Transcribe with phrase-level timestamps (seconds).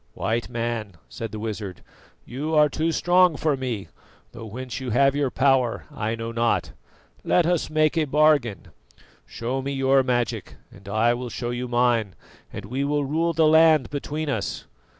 [0.15, 1.83] "White Man," said the wizard,
[2.25, 3.87] "you are too strong for me,
[4.31, 6.71] though whence you have your power I know not.
[7.23, 8.69] Let us make a bargain.
[9.27, 12.15] Show me your magic and I will show you mine,
[12.51, 14.65] and we will rule the land between us.